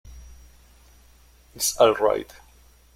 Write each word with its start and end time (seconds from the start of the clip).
It's 1.53 1.79
alright! 1.79 2.33